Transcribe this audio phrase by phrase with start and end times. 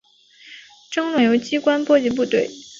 [0.89, 2.49] 争论由机关波及部队。